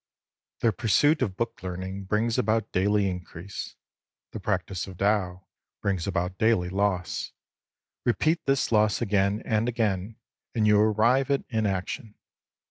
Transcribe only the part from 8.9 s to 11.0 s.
again and again, and you